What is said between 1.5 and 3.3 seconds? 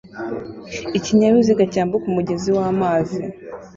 cyambuka umugezi w'amazi